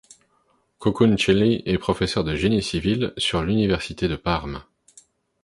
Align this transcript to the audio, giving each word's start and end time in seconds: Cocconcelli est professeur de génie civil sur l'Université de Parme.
Cocconcelli 0.79 1.61
est 1.67 1.77
professeur 1.77 2.23
de 2.23 2.35
génie 2.35 2.63
civil 2.63 3.13
sur 3.19 3.43
l'Université 3.43 4.07
de 4.07 4.15
Parme. 4.15 4.63